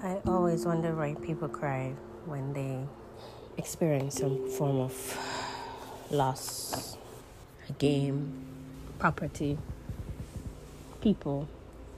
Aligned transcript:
I 0.00 0.20
always 0.28 0.64
wonder 0.64 0.94
why 0.94 1.14
people 1.14 1.48
cry 1.48 1.92
when 2.24 2.52
they 2.52 2.86
experience 3.56 4.18
some 4.18 4.48
form 4.48 4.78
of 4.78 4.94
loss, 6.12 6.96
a 7.68 7.72
game, 7.72 8.46
property, 9.00 9.58
people, 11.00 11.48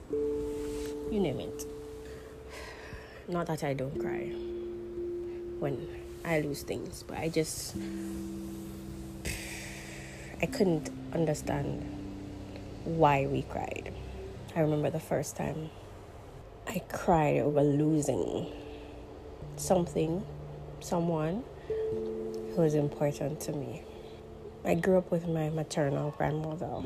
you 0.09 1.19
name 1.19 1.41
it. 1.41 1.65
Not 3.27 3.45
that 3.45 3.63
I 3.63 3.75
don't 3.75 3.99
cry 3.99 4.31
when 5.59 5.87
I 6.25 6.39
lose 6.39 6.63
things, 6.63 7.03
but 7.03 7.19
I 7.19 7.29
just 7.29 7.75
I 10.41 10.47
couldn't 10.47 10.89
understand 11.13 11.85
why 12.83 13.27
we 13.27 13.43
cried. 13.43 13.93
I 14.55 14.61
remember 14.61 14.89
the 14.89 14.99
first 14.99 15.35
time 15.35 15.69
I 16.73 16.79
cried 16.87 17.39
over 17.39 17.61
losing 17.61 18.49
something, 19.57 20.25
someone 20.79 21.43
who 21.67 22.61
was 22.61 22.75
important 22.75 23.41
to 23.41 23.51
me. 23.51 23.83
I 24.63 24.75
grew 24.75 24.97
up 24.97 25.11
with 25.11 25.27
my 25.27 25.49
maternal 25.49 26.11
grandmother. 26.11 26.81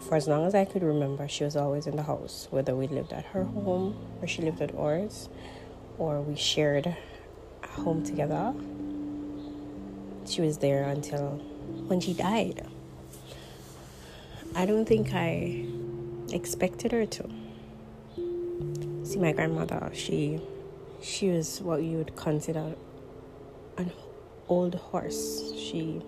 For 0.00 0.14
as 0.14 0.26
long 0.26 0.46
as 0.46 0.54
I 0.54 0.64
could 0.64 0.82
remember, 0.82 1.28
she 1.28 1.44
was 1.44 1.54
always 1.54 1.86
in 1.86 1.96
the 1.96 2.02
house, 2.02 2.48
whether 2.50 2.74
we 2.74 2.86
lived 2.86 3.12
at 3.12 3.26
her 3.26 3.44
home 3.44 3.94
or 4.22 4.26
she 4.26 4.40
lived 4.40 4.62
at 4.62 4.74
ours, 4.74 5.28
or 5.98 6.22
we 6.22 6.34
shared 6.34 6.86
a 6.86 7.66
home 7.66 8.02
together. 8.02 8.54
She 10.24 10.40
was 10.40 10.56
there 10.56 10.84
until 10.84 11.32
when 11.88 12.00
she 12.00 12.14
died. 12.14 12.66
I 14.54 14.64
don't 14.64 14.86
think 14.86 15.12
I 15.12 15.66
expected 16.32 16.92
her 16.92 17.04
to. 17.04 17.37
My 19.18 19.32
grandmother, 19.32 19.90
she 19.94 20.40
she 21.02 21.28
was 21.30 21.60
what 21.60 21.82
you 21.82 21.98
would 21.98 22.14
consider 22.14 22.76
an 23.76 23.90
old 24.48 24.76
horse. 24.76 25.52
She 25.56 26.02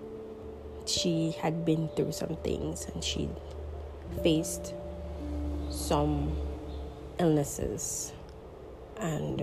she 0.87 1.33
had 1.33 1.65
been 1.65 1.89
through 1.97 2.13
some 2.13 2.37
things 2.45 2.87
and 2.87 3.03
she 3.03 3.29
faced 4.23 4.75
some 5.71 6.37
illnesses 7.19 8.13
and 8.97 9.43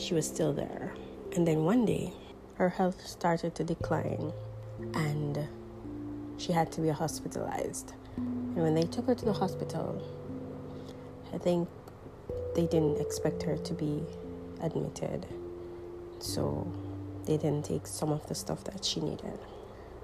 she 0.00 0.14
was 0.14 0.26
still 0.26 0.54
there. 0.54 0.94
And 1.34 1.46
then 1.46 1.66
one 1.66 1.84
day 1.84 2.14
her 2.54 2.70
health 2.70 3.06
started 3.06 3.54
to 3.56 3.64
decline 3.64 4.32
and 4.94 5.46
she 6.38 6.50
had 6.50 6.72
to 6.72 6.80
be 6.80 6.88
hospitalized. 6.88 7.92
And 8.16 8.56
when 8.56 8.74
they 8.74 8.84
took 8.84 9.06
her 9.06 9.14
to 9.14 9.24
the 9.26 9.34
hospital, 9.34 10.02
I 11.34 11.36
think 11.36 11.68
they 12.54 12.66
didn't 12.66 13.00
expect 13.00 13.42
her 13.42 13.56
to 13.56 13.74
be 13.74 14.02
admitted. 14.60 15.26
So 16.18 16.66
they 17.24 17.36
didn't 17.36 17.64
take 17.64 17.86
some 17.86 18.10
of 18.10 18.26
the 18.26 18.34
stuff 18.34 18.64
that 18.64 18.84
she 18.84 19.00
needed. 19.00 19.38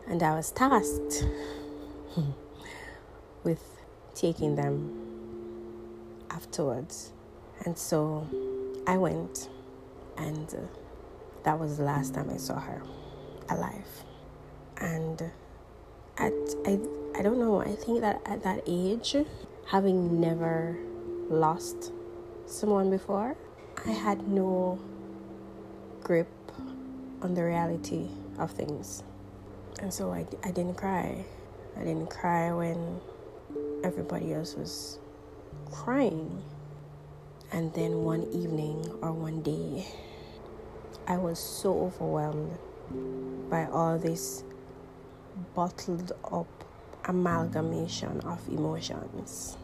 And 0.07 0.23
I 0.23 0.35
was 0.35 0.51
tasked 0.51 1.25
with 3.45 3.63
taking 4.15 4.57
them 4.57 5.03
afterwards. 6.31 7.13
And 7.65 7.79
so 7.79 8.27
I 8.87 8.97
went, 8.99 9.49
and 10.19 10.49
uh, 10.53 10.59
that 11.45 11.59
was 11.59 11.79
the 11.79 11.85
last 11.85 12.15
time 12.15 12.31
I 12.31 12.37
saw 12.37 12.59
her 12.59 12.83
alive. 13.49 14.05
And 14.79 15.23
at 16.19 16.33
I 16.67 16.79
I 17.17 17.23
don't 17.23 17.39
know, 17.39 17.61
I 17.61 17.75
think 17.75 18.01
that 18.01 18.21
at 18.27 18.43
that 18.43 18.63
age, 18.67 19.15
having 19.67 20.21
never 20.21 20.77
lost 21.29 21.93
someone 22.47 22.91
before, 22.91 23.37
I 23.87 23.91
had 23.93 24.29
no 24.29 24.81
grip 26.03 26.29
on 27.23 27.35
the 27.35 27.45
reality 27.45 28.09
of 28.39 28.53
things. 28.53 29.03
And 29.81 29.93
so 29.93 30.13
I, 30.13 30.27
I 30.45 30.51
didn't 30.53 30.77
cry. 30.77 31.25
I 31.79 31.85
didn't 31.85 32.11
cry 32.11 32.53
when 32.53 33.01
everybody 33.85 34.35
else 34.35 34.55
was 34.57 34.99
crying. 35.73 36.43
And 37.53 37.73
then 37.75 38.05
one 38.05 38.25
evening 38.33 38.87
or 39.03 39.13
one 39.13 39.43
day, 39.43 39.87
I 41.07 41.19
was 41.19 41.39
so 41.39 41.81
overwhelmed 41.83 42.59
by 43.51 43.67
all 43.67 43.99
this 43.99 44.45
bottled 45.55 46.13
up 46.33 46.49
amalgamation 47.07 48.21
of 48.23 48.47
emotions. 48.49 49.57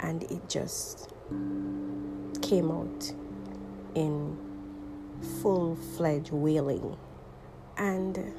And 0.00 0.22
it 0.24 0.48
just 0.48 1.10
came 2.40 2.70
out 2.70 3.12
in 3.94 4.36
full 5.40 5.76
fledged 5.96 6.30
wailing. 6.30 6.96
And 7.78 8.32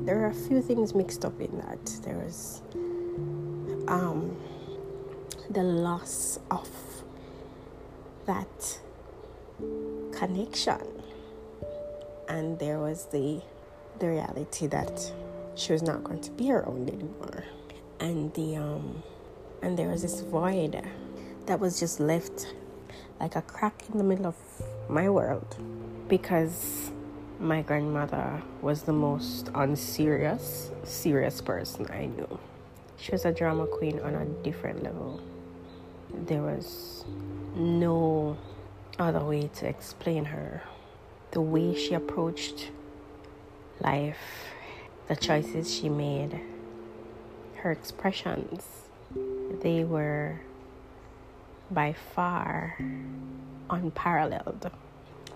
there 0.00 0.22
are 0.22 0.30
a 0.30 0.34
few 0.34 0.60
things 0.60 0.94
mixed 0.94 1.24
up 1.24 1.40
in 1.40 1.56
that. 1.58 1.84
There 2.02 2.18
was 2.18 2.62
um, 3.88 4.36
the 5.50 5.62
loss 5.62 6.38
of 6.50 6.68
that 8.26 8.78
connection, 10.12 10.82
and 12.28 12.58
there 12.58 12.78
was 12.78 13.06
the 13.06 13.40
the 13.98 14.08
reality 14.08 14.66
that 14.66 15.12
she 15.54 15.72
was 15.72 15.82
not 15.82 16.04
going 16.04 16.20
to 16.20 16.30
be 16.32 16.52
around 16.52 16.90
anymore, 16.90 17.44
and 17.98 18.32
the 18.34 18.56
um, 18.56 19.02
and 19.62 19.78
there 19.78 19.88
was 19.88 20.02
this 20.02 20.20
void 20.20 20.82
that 21.46 21.60
was 21.60 21.78
just 21.78 22.00
left 22.00 22.54
like 23.20 23.36
a 23.36 23.42
crack 23.42 23.84
in 23.90 23.98
the 23.98 24.04
middle 24.04 24.26
of 24.26 24.36
my 24.88 25.08
world 25.08 25.56
because 26.08 26.90
my 27.38 27.62
grandmother 27.62 28.42
was 28.62 28.82
the 28.82 28.92
most 28.92 29.50
unserious, 29.54 30.70
serious 30.82 31.40
person 31.40 31.86
I 31.90 32.06
knew. 32.06 32.38
She 32.96 33.12
was 33.12 33.24
a 33.24 33.32
drama 33.32 33.66
queen 33.66 34.00
on 34.00 34.14
a 34.14 34.24
different 34.42 34.82
level. 34.82 35.20
There 36.12 36.42
was 36.42 37.04
no 37.54 38.36
other 38.98 39.24
way 39.24 39.48
to 39.54 39.68
explain 39.68 40.24
her. 40.24 40.62
The 41.30 41.40
way 41.40 41.74
she 41.74 41.94
approached 41.94 42.70
life, 43.80 44.18
the 45.08 45.16
choices 45.16 45.72
she 45.72 45.88
made, 45.88 46.40
her 47.56 47.70
expressions, 47.70 48.64
they 49.62 49.84
were 49.84 50.40
by 51.70 51.94
far 52.14 52.78
unparalleled. 53.70 54.70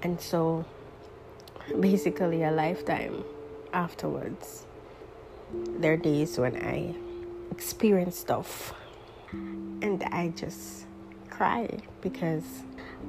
And 0.02 0.20
so, 0.20 0.64
basically, 1.78 2.42
a 2.42 2.50
lifetime 2.50 3.24
afterwards, 3.72 4.66
there 5.52 5.94
are 5.94 5.96
days 5.96 6.38
when 6.38 6.56
I 6.56 6.94
experience 7.50 8.16
stuff 8.16 8.72
and 9.32 10.02
I 10.04 10.32
just 10.36 10.86
cry 11.28 11.68
because 12.00 12.44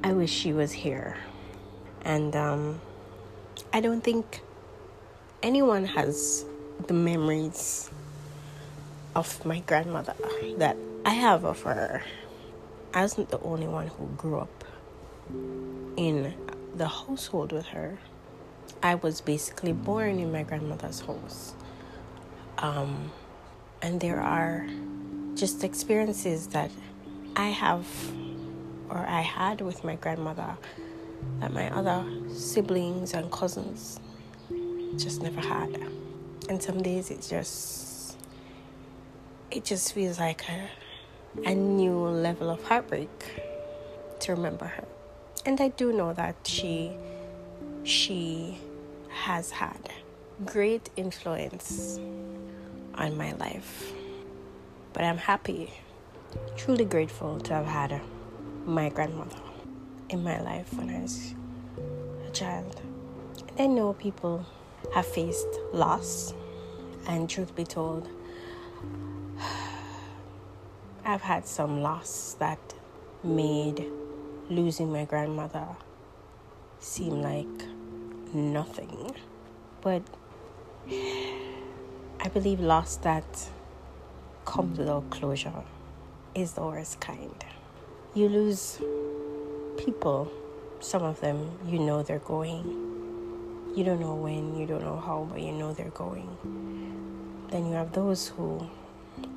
I 0.02 0.12
wish 0.12 0.30
she 0.30 0.52
was 0.52 0.72
here. 0.72 1.16
And 2.04 2.34
um, 2.34 2.80
I 3.72 3.80
don't 3.80 4.02
think 4.02 4.40
anyone 5.42 5.84
has 5.84 6.44
the 6.86 6.94
memories 6.94 7.90
of 9.14 9.44
my 9.44 9.60
grandmother 9.60 10.14
that 10.58 10.76
I 11.04 11.10
have 11.10 11.44
of 11.44 11.62
her. 11.62 12.02
I 12.94 13.02
wasn't 13.02 13.30
the 13.30 13.40
only 13.40 13.66
one 13.66 13.86
who 13.86 14.06
grew 14.16 14.38
up 14.38 14.64
in 15.96 16.34
the 16.76 16.88
household 16.88 17.52
with 17.52 17.66
her. 17.66 17.98
I 18.82 18.96
was 18.96 19.20
basically 19.20 19.72
born 19.72 20.18
in 20.18 20.30
my 20.30 20.42
grandmother's 20.42 21.00
house. 21.00 21.54
Um, 22.58 23.10
and 23.80 24.00
there 24.00 24.20
are 24.20 24.66
just 25.34 25.64
experiences 25.64 26.48
that 26.48 26.70
I 27.34 27.48
have 27.48 27.86
or 28.90 28.98
I 28.98 29.22
had 29.22 29.62
with 29.62 29.84
my 29.84 29.96
grandmother 29.96 30.56
that 31.40 31.52
my 31.52 31.70
other 31.70 32.04
siblings 32.34 33.14
and 33.14 33.30
cousins 33.32 34.00
just 34.96 35.22
never 35.22 35.40
had. 35.40 35.88
And 36.48 36.62
some 36.62 36.82
days 36.82 37.10
it 37.10 37.26
just 37.28 38.18
it 39.50 39.64
just 39.64 39.92
feels 39.92 40.18
like 40.18 40.48
a, 40.48 40.68
a 41.44 41.54
new 41.54 41.98
level 41.98 42.50
of 42.50 42.62
heartbreak 42.64 43.08
to 44.20 44.32
remember 44.34 44.66
her. 44.66 44.84
And 45.44 45.60
I 45.60 45.68
do 45.68 45.92
know 45.92 46.12
that 46.12 46.36
she 46.44 46.92
she 47.84 48.58
has 49.08 49.50
had 49.50 49.90
great 50.44 50.90
influence 50.96 51.98
on 52.94 53.16
my 53.16 53.32
life. 53.32 53.92
But 54.92 55.04
I'm 55.04 55.18
happy, 55.18 55.72
truly 56.56 56.84
grateful 56.84 57.40
to 57.40 57.54
have 57.54 57.66
had 57.66 58.00
my 58.64 58.88
grandmother 58.90 59.40
in 60.10 60.22
my 60.22 60.40
life 60.40 60.72
when 60.74 60.90
I 60.90 61.00
was 61.00 61.34
a 62.28 62.30
child. 62.30 62.80
And 63.48 63.60
I 63.60 63.66
know 63.66 63.94
people 63.94 64.46
have 64.94 65.06
faced 65.06 65.48
loss, 65.72 66.34
and 67.06 67.28
truth 67.28 67.54
be 67.54 67.64
told, 67.64 68.08
I've 71.12 71.20
had 71.20 71.46
some 71.46 71.82
loss 71.82 72.36
that 72.38 72.58
made 73.22 73.84
losing 74.48 74.90
my 74.90 75.04
grandmother 75.04 75.66
seem 76.80 77.20
like 77.20 77.66
nothing. 78.32 79.10
But 79.82 80.00
I 80.88 82.28
believe 82.32 82.60
loss 82.60 82.96
that 83.08 83.26
comes 84.46 84.78
without 84.78 85.10
closure 85.10 85.62
is 86.34 86.54
the 86.54 86.62
worst 86.62 86.98
kind. 87.00 87.44
You 88.14 88.30
lose 88.30 88.80
people, 89.76 90.32
some 90.80 91.02
of 91.02 91.20
them 91.20 91.58
you 91.66 91.78
know 91.78 92.02
they're 92.02 92.20
going. 92.20 92.64
You 93.76 93.84
don't 93.84 94.00
know 94.00 94.14
when, 94.14 94.56
you 94.56 94.64
don't 94.66 94.82
know 94.82 94.96
how, 94.98 95.28
but 95.30 95.42
you 95.42 95.52
know 95.52 95.74
they're 95.74 95.90
going. 95.90 96.30
Then 97.50 97.66
you 97.66 97.74
have 97.74 97.92
those 97.92 98.28
who 98.28 98.66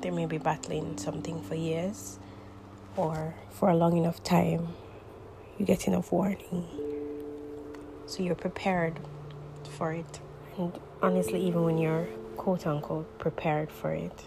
they 0.00 0.10
may 0.10 0.26
be 0.26 0.38
battling 0.38 0.98
something 0.98 1.42
for 1.42 1.54
years 1.54 2.18
or 2.96 3.34
for 3.50 3.68
a 3.68 3.76
long 3.76 3.96
enough 3.96 4.22
time. 4.22 4.68
You 5.58 5.66
get 5.66 5.86
enough 5.86 6.12
warning. 6.12 6.66
So 8.06 8.22
you're 8.22 8.34
prepared 8.34 8.98
for 9.76 9.92
it. 9.92 10.20
And 10.58 10.72
honestly, 11.02 11.40
even 11.46 11.64
when 11.64 11.78
you're 11.78 12.06
quote 12.36 12.66
unquote 12.66 13.18
prepared 13.18 13.70
for 13.70 13.92
it, 13.92 14.22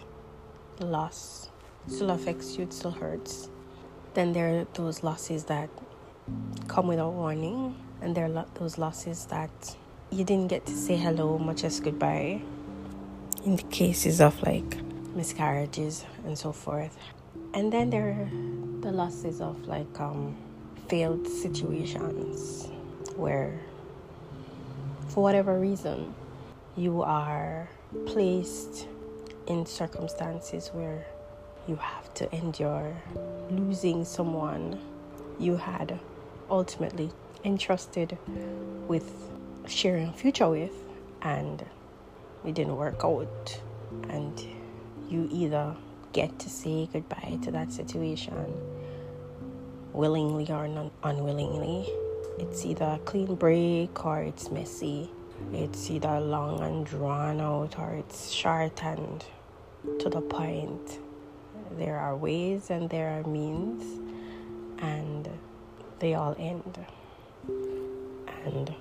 loss 0.78 1.50
still 1.86 2.10
affects 2.10 2.56
you, 2.56 2.64
it 2.64 2.72
still 2.72 2.90
hurts. 2.90 3.48
Then 4.14 4.32
there 4.32 4.60
are 4.60 4.66
those 4.74 5.02
losses 5.02 5.44
that 5.44 5.70
come 6.68 6.88
without 6.88 7.12
warning, 7.12 7.76
and 8.00 8.14
there 8.14 8.26
are 8.26 8.46
those 8.54 8.78
losses 8.78 9.26
that 9.26 9.76
you 10.10 10.24
didn't 10.24 10.48
get 10.48 10.66
to 10.66 10.72
say 10.72 10.96
hello, 10.96 11.38
much 11.38 11.64
as 11.64 11.80
goodbye. 11.80 12.42
In 13.44 13.56
the 13.56 13.62
cases 13.64 14.20
of 14.20 14.42
like 14.42 14.76
miscarriages 15.14 16.04
and 16.24 16.38
so 16.38 16.52
forth. 16.52 16.96
And 17.54 17.72
then 17.72 17.90
there 17.90 18.10
are 18.10 18.28
the 18.80 18.92
losses 18.92 19.40
of 19.40 19.66
like 19.66 20.00
um, 20.00 20.36
failed 20.88 21.26
situations 21.26 22.68
where, 23.16 23.60
for 25.08 25.22
whatever 25.22 25.58
reason, 25.58 26.14
you 26.76 27.02
are 27.02 27.68
placed 28.06 28.86
in 29.46 29.66
circumstances 29.66 30.70
where 30.72 31.04
you 31.66 31.76
have 31.76 32.12
to 32.14 32.34
endure 32.34 32.96
losing 33.50 34.04
someone 34.04 34.78
you 35.38 35.56
had 35.56 35.98
ultimately 36.50 37.10
entrusted 37.44 38.16
with 38.86 39.12
sharing 39.66 40.08
a 40.08 40.12
future 40.12 40.48
with 40.48 40.72
and 41.22 41.64
it 42.44 42.54
didn't 42.54 42.76
work 42.76 43.00
out 43.04 43.60
and 44.08 44.46
you 45.10 45.28
either 45.32 45.74
get 46.12 46.38
to 46.38 46.48
say 46.48 46.88
goodbye 46.92 47.38
to 47.42 47.50
that 47.50 47.72
situation 47.72 48.34
willingly 49.92 50.50
or 50.50 50.68
non- 50.68 50.90
unwillingly. 51.02 51.88
It's 52.38 52.64
either 52.64 52.84
a 52.84 52.98
clean 53.04 53.34
break 53.34 54.04
or 54.04 54.20
it's 54.22 54.50
messy. 54.50 55.10
It's 55.52 55.90
either 55.90 56.20
long 56.20 56.60
and 56.60 56.86
drawn 56.86 57.40
out 57.40 57.78
or 57.78 57.94
it's 57.94 58.30
short 58.30 58.82
and 58.84 59.24
to 59.98 60.08
the 60.08 60.20
point. 60.20 61.00
There 61.76 61.98
are 61.98 62.16
ways 62.16 62.70
and 62.70 62.88
there 62.88 63.18
are 63.18 63.24
means 63.24 64.00
and 64.80 65.28
they 65.98 66.14
all 66.14 66.36
end. 66.38 66.78
And 68.44 68.74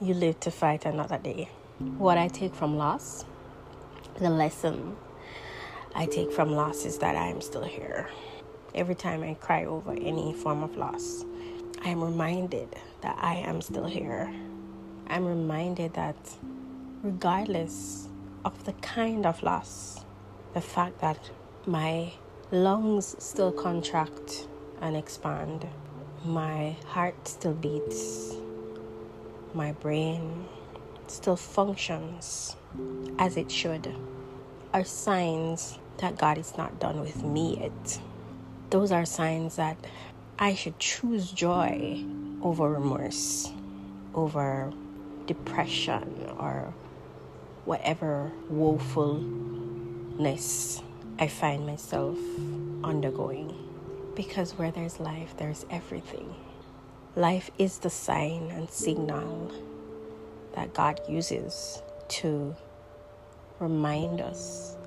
you 0.00 0.14
live 0.14 0.40
to 0.40 0.50
fight 0.50 0.84
another 0.84 1.18
day. 1.18 1.50
What 1.96 2.18
I 2.18 2.28
take 2.28 2.54
from 2.54 2.76
loss, 2.76 3.24
the 4.18 4.30
lesson 4.30 4.96
I 5.98 6.06
take 6.06 6.30
from 6.30 6.52
loss 6.52 6.84
is 6.84 6.96
that 6.98 7.16
I 7.16 7.26
am 7.26 7.40
still 7.40 7.64
here. 7.64 8.08
Every 8.72 8.94
time 8.94 9.24
I 9.24 9.34
cry 9.34 9.64
over 9.64 9.90
any 9.90 10.32
form 10.32 10.62
of 10.62 10.76
loss, 10.76 11.24
I 11.84 11.88
am 11.88 12.04
reminded 12.04 12.68
that 13.00 13.18
I 13.20 13.34
am 13.34 13.60
still 13.60 13.84
here. 13.84 14.32
I'm 15.08 15.26
reminded 15.26 15.94
that 15.94 16.14
regardless 17.02 18.06
of 18.44 18.62
the 18.62 18.74
kind 18.74 19.26
of 19.26 19.42
loss, 19.42 20.04
the 20.54 20.60
fact 20.60 21.00
that 21.00 21.18
my 21.66 22.12
lungs 22.52 23.16
still 23.18 23.50
contract 23.50 24.46
and 24.80 24.96
expand, 24.96 25.66
my 26.24 26.76
heart 26.86 27.26
still 27.26 27.54
beats, 27.54 28.36
my 29.52 29.72
brain 29.72 30.46
still 31.08 31.34
functions 31.34 32.54
as 33.18 33.36
it 33.36 33.50
should 33.50 33.92
are 34.72 34.84
signs 34.84 35.80
that 35.98 36.18
God 36.18 36.38
is 36.38 36.56
not 36.56 36.80
done 36.80 37.00
with 37.00 37.22
me 37.22 37.58
yet. 37.60 38.00
Those 38.70 38.90
are 38.92 39.04
signs 39.04 39.56
that 39.56 39.76
I 40.38 40.54
should 40.54 40.78
choose 40.78 41.30
joy 41.30 42.04
over 42.42 42.70
remorse, 42.70 43.52
over 44.14 44.72
depression, 45.26 46.30
or 46.38 46.72
whatever 47.64 48.30
woefulness 48.50 49.22
I 51.18 51.26
find 51.28 51.66
myself 51.66 52.16
undergoing. 52.84 53.54
Because 54.14 54.52
where 54.52 54.70
there's 54.70 55.00
life, 55.00 55.34
there's 55.36 55.66
everything. 55.70 56.34
Life 57.16 57.50
is 57.58 57.78
the 57.78 57.90
sign 57.90 58.50
and 58.52 58.70
signal 58.70 59.52
that 60.54 60.72
God 60.72 61.00
uses 61.08 61.82
to 62.08 62.54
remind 63.60 64.20
us 64.20 64.77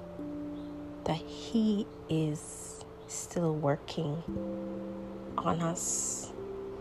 that 1.06 1.18
He 1.18 1.86
is 2.10 2.84
still 3.08 3.54
working 3.56 4.22
on 5.38 5.62
us, 5.62 6.32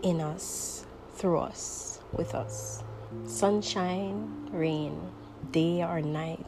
in 0.03 0.21
us, 0.21 0.85
through 1.15 1.39
us, 1.39 1.99
with 2.13 2.35
us. 2.35 2.83
Sunshine, 3.25 4.49
rain, 4.51 4.99
day 5.51 5.83
or 5.83 6.01
night, 6.01 6.45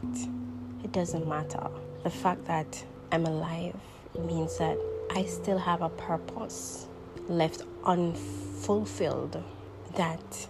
it 0.82 0.92
doesn't 0.92 1.28
matter. 1.28 1.68
The 2.02 2.10
fact 2.10 2.44
that 2.46 2.84
I'm 3.12 3.26
alive 3.26 3.76
means 4.18 4.58
that 4.58 4.78
I 5.10 5.24
still 5.24 5.58
have 5.58 5.82
a 5.82 5.90
purpose 5.90 6.88
left 7.28 7.62
unfulfilled 7.84 9.42
that 9.94 10.48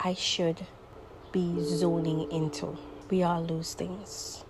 I 0.00 0.14
should 0.14 0.66
be 1.32 1.62
zoning 1.62 2.30
into. 2.32 2.76
We 3.10 3.22
all 3.22 3.42
lose 3.42 3.74
things. 3.74 4.44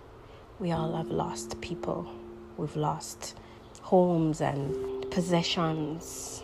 We 0.61 0.71
all 0.73 0.95
have 0.95 1.09
lost 1.09 1.59
people. 1.59 2.07
We've 2.55 2.75
lost 2.75 3.35
homes 3.81 4.41
and 4.41 5.09
possessions 5.09 6.43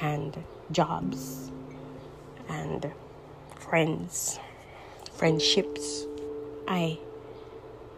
and 0.00 0.36
jobs 0.72 1.52
and 2.48 2.90
friends, 3.54 4.40
friendships. 5.12 6.06
I 6.66 6.98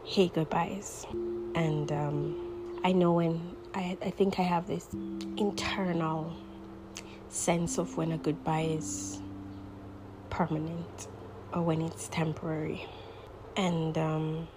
hate 0.04 0.34
goodbyes. 0.34 1.06
And 1.54 1.90
um, 1.90 2.80
I 2.84 2.92
know 2.92 3.12
when 3.12 3.56
I, 3.72 3.96
I 4.02 4.10
think 4.10 4.38
I 4.38 4.42
have 4.42 4.66
this 4.66 4.86
internal 5.38 6.30
sense 7.30 7.78
of 7.78 7.96
when 7.96 8.12
a 8.12 8.18
goodbye 8.18 8.68
is 8.76 9.22
permanent 10.28 11.08
or 11.54 11.62
when 11.62 11.80
it's 11.80 12.08
temporary. 12.08 12.86
And 13.56 13.96
um, 13.96 14.48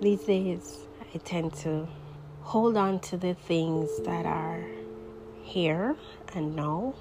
these 0.00 0.22
days, 0.24 0.78
I 1.14 1.18
tend 1.18 1.52
to 1.64 1.86
hold 2.40 2.76
on 2.76 3.00
to 3.00 3.18
the 3.18 3.34
things 3.34 3.88
that 4.04 4.24
are 4.24 4.64
here 5.42 5.94
and 6.34 6.56
now 6.56 6.94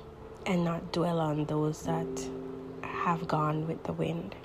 and 0.46 0.66
not 0.66 0.92
dwell 0.92 1.20
on 1.20 1.46
those 1.46 1.84
that 1.84 2.30
have 2.84 3.28
gone 3.28 3.68
with 3.68 3.84
the 3.84 3.94
wind. 3.94 4.36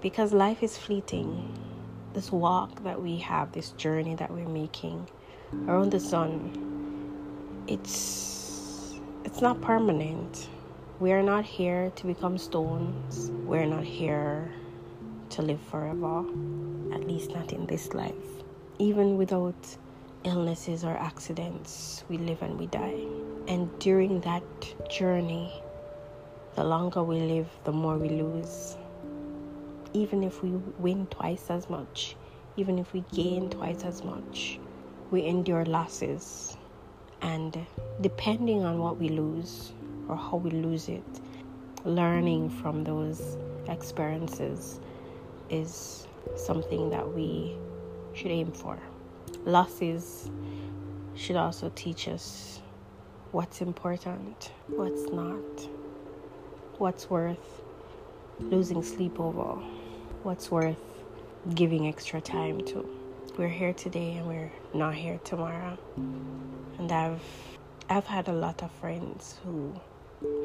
Because 0.00 0.32
life 0.32 0.62
is 0.62 0.76
fleeting. 0.76 1.56
This 2.12 2.32
walk 2.32 2.82
that 2.82 3.00
we 3.00 3.18
have, 3.18 3.52
this 3.52 3.70
journey 3.72 4.14
that 4.16 4.30
we're 4.30 4.48
making 4.48 5.06
around 5.68 5.92
the 5.92 6.00
sun, 6.00 7.64
it's 7.68 8.98
it's 9.24 9.40
not 9.40 9.60
permanent. 9.60 10.48
We 10.98 11.12
are 11.12 11.22
not 11.22 11.44
here 11.44 11.92
to 11.96 12.06
become 12.06 12.38
stones. 12.38 13.30
We're 13.44 13.66
not 13.66 13.84
here 13.84 14.50
to 15.30 15.42
live 15.42 15.60
forever, 15.60 16.24
at 16.92 17.06
least 17.06 17.30
not 17.32 17.52
in 17.52 17.66
this 17.66 17.94
life. 17.94 18.14
Even 18.78 19.16
without 19.16 19.76
illnesses 20.24 20.84
or 20.84 20.96
accidents, 20.96 22.04
we 22.08 22.18
live 22.18 22.42
and 22.42 22.58
we 22.58 22.66
die. 22.66 23.00
And 23.48 23.70
during 23.78 24.20
that 24.22 24.42
journey, 24.90 25.62
the 26.54 26.64
longer 26.64 27.02
we 27.02 27.20
live, 27.20 27.48
the 27.64 27.72
more 27.72 27.96
we 27.96 28.08
lose. 28.08 28.76
Even 29.92 30.22
if 30.22 30.42
we 30.42 30.50
win 30.78 31.06
twice 31.06 31.50
as 31.50 31.70
much, 31.70 32.16
even 32.56 32.78
if 32.78 32.92
we 32.92 33.04
gain 33.12 33.50
twice 33.50 33.84
as 33.84 34.02
much, 34.02 34.58
we 35.10 35.24
endure 35.24 35.64
losses 35.64 36.56
and 37.22 37.66
depending 38.00 38.64
on 38.64 38.78
what 38.78 38.98
we 38.98 39.08
lose 39.08 39.72
or 40.08 40.16
how 40.16 40.36
we 40.36 40.50
lose 40.50 40.88
it, 40.88 41.04
learning 41.84 42.50
from 42.50 42.84
those 42.84 43.36
experiences 43.68 44.80
is 45.50 46.06
something 46.34 46.90
that 46.90 47.06
we 47.14 47.56
should 48.14 48.30
aim 48.30 48.50
for. 48.52 48.78
Losses 49.44 50.30
should 51.14 51.36
also 51.36 51.70
teach 51.74 52.08
us 52.08 52.60
what's 53.32 53.60
important, 53.60 54.52
what's 54.68 55.10
not, 55.12 55.68
what's 56.78 57.08
worth 57.10 57.62
losing 58.40 58.82
sleep 58.82 59.18
over, 59.20 59.60
what's 60.22 60.50
worth 60.50 60.76
giving 61.54 61.86
extra 61.88 62.20
time 62.20 62.60
to. 62.62 62.88
We're 63.38 63.48
here 63.48 63.72
today 63.72 64.16
and 64.16 64.26
we're 64.26 64.52
not 64.74 64.94
here 64.94 65.18
tomorrow. 65.24 65.78
And 66.78 66.90
I've 66.90 67.22
I've 67.88 68.06
had 68.06 68.28
a 68.28 68.32
lot 68.32 68.62
of 68.62 68.70
friends 68.72 69.36
who 69.44 69.72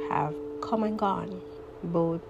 have 0.09 0.35
come 0.61 0.83
and 0.83 0.97
gone, 0.97 1.41
both 1.83 2.21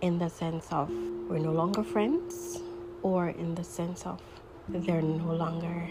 in 0.00 0.18
the 0.18 0.28
sense 0.28 0.66
of 0.70 0.90
we're 1.28 1.38
no 1.38 1.52
longer 1.52 1.82
friends 1.82 2.60
or 3.02 3.28
in 3.28 3.54
the 3.54 3.64
sense 3.64 4.04
of 4.06 4.20
they're 4.68 5.02
no 5.02 5.32
longer 5.32 5.88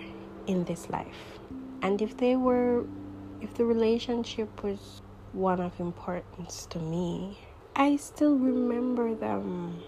in 0.47 0.63
this 0.65 0.89
life. 0.89 1.39
And 1.81 2.01
if 2.01 2.17
they 2.17 2.35
were 2.35 2.85
if 3.41 3.53
the 3.53 3.65
relationship 3.65 4.63
was 4.63 5.01
one 5.33 5.59
of 5.59 5.79
importance 5.79 6.65
to 6.71 6.79
me, 6.79 7.37
I 7.75 7.95
still 7.97 8.35
remember 8.35 9.13
them 9.13 9.79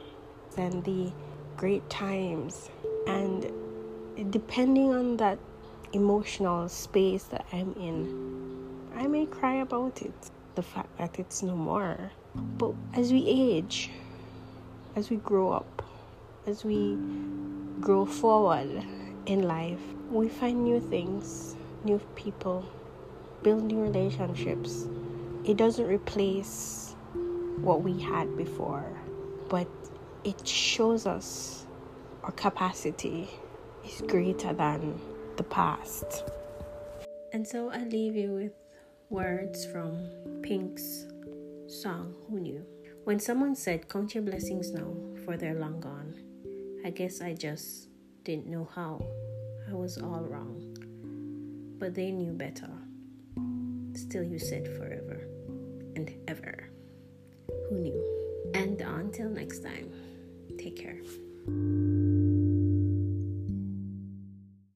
and 0.58 0.84
the 0.84 1.12
great 1.58 1.90
times. 1.90 2.70
And 3.08 3.52
depending 4.30 4.94
on 4.94 5.18
that 5.18 5.40
emotional 5.94 6.70
space 6.70 7.24
that 7.26 7.46
I'm 7.52 7.74
in, 7.74 8.90
I 8.96 9.08
may 9.08 9.26
cry 9.26 9.56
about 9.56 10.02
it, 10.02 10.14
the 10.56 10.62
fact 10.62 10.96
that 10.98 11.18
it's 11.18 11.42
no 11.42 11.56
more. 11.56 12.12
But 12.36 12.74
as 12.94 13.12
we 13.12 13.26
age, 13.28 13.90
as 14.96 15.10
we 15.10 15.18
grow 15.18 15.52
up, 15.52 15.84
as 16.48 16.63
we 16.63 16.98
grow 17.79 18.05
forward 18.05 18.84
in 19.25 19.43
life, 19.43 19.79
we 20.10 20.27
find 20.27 20.63
new 20.63 20.79
things, 20.79 21.55
new 21.84 22.00
people, 22.15 22.65
build 23.43 23.63
new 23.63 23.81
relationships. 23.81 24.88
It 25.46 25.58
doesn't 25.58 25.86
replace 25.86 26.96
what 27.62 27.84
we 27.84 28.00
had 28.00 28.36
before, 28.38 28.86
but 29.50 29.67
it 30.24 30.48
shows 30.48 31.05
us 31.05 31.65
our 32.24 32.31
capacity 32.31 33.29
is 33.86 34.01
greater 34.01 34.53
than 34.53 35.00
the 35.38 35.43
past. 35.43 36.24
And 37.31 37.48
so 37.48 37.69
I 37.69 37.84
leave 37.84 38.15
you 38.15 38.31
with 38.34 38.51
words 39.10 39.65
from 39.65 40.10
Pink's 40.41 41.05
song, 41.67 42.15
Who 42.29 42.39
Knew? 42.39 42.65
When 43.03 43.19
someone 43.19 43.55
said, 43.55 43.88
Count 43.88 44.15
your 44.15 44.24
blessings 44.24 44.72
now, 44.72 44.93
for 45.24 45.38
they're 45.38 45.55
long 45.55 45.79
gone, 45.79 46.28
I 46.86 46.91
guess 46.91 47.21
I 47.21 47.33
just 47.33 47.89
didn't 48.24 48.48
know 48.48 48.69
how. 48.74 49.01
I 49.69 49.74
was 49.74 49.98
all 49.98 50.21
wrong. 50.21 50.75
But 51.77 51.93
they 51.93 52.12
knew 52.12 52.31
better. 52.31 52.69
Still, 53.95 54.24
you 54.24 54.39
said 54.39 54.67
forever 54.67 55.27
and 55.95 56.12
ever. 56.27 56.69
Who 57.69 57.79
knew? 57.79 58.51
And 58.53 58.79
until 58.81 59.29
next 59.29 59.59
time, 59.59 59.91
take 60.57 60.77
care. 60.77 61.00